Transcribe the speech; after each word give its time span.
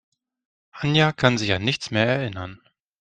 Anja 0.71 1.11
kann 1.11 1.37
sich 1.37 1.53
an 1.53 1.61
nichts 1.61 1.91
mehr 1.91 2.07
erinnern. 2.07 2.59